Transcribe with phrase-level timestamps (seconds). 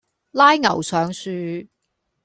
[0.31, 1.67] 拉牛上樹